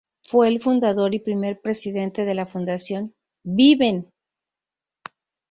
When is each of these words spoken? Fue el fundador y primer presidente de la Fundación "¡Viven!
Fue 0.23 0.47
el 0.47 0.59
fundador 0.59 1.13
y 1.13 1.19
primer 1.19 1.61
presidente 1.61 2.25
de 2.25 2.33
la 2.33 2.47
Fundación 2.47 3.13
"¡Viven! 3.43 4.11